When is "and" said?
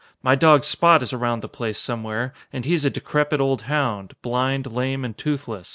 2.51-2.65, 5.05-5.15